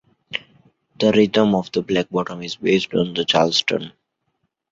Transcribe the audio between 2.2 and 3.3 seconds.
is based on the